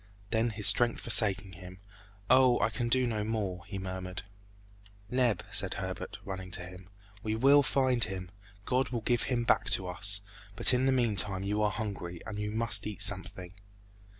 Then 0.31 0.49
his 0.49 0.65
strength 0.65 0.99
forsaking 0.99 1.53
him, 1.53 1.79
"Oh! 2.27 2.59
I 2.59 2.71
can 2.71 2.89
do 2.89 3.05
no 3.05 3.23
more!" 3.23 3.63
he 3.67 3.77
murmured. 3.77 4.23
"Neb," 5.11 5.43
said 5.51 5.75
Herbert, 5.75 6.17
running 6.25 6.49
to 6.57 6.65
him, 6.65 6.89
"we 7.21 7.35
will 7.35 7.61
find 7.61 8.03
him! 8.03 8.31
God 8.65 8.89
will 8.89 9.01
give 9.01 9.21
him 9.29 9.43
back 9.43 9.65
to 9.65 9.87
us! 9.87 10.21
But 10.55 10.73
in 10.73 10.87
the 10.87 10.91
meantime 10.91 11.43
you 11.43 11.61
are 11.61 11.69
hungry, 11.69 12.19
and 12.25 12.39
you 12.39 12.49
must 12.49 12.87
eat 12.87 13.03
something." 13.03 13.53